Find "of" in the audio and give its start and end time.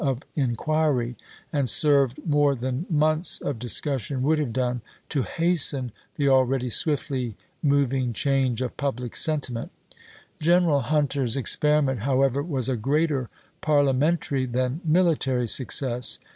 0.03-0.23, 3.39-3.59, 8.63-8.75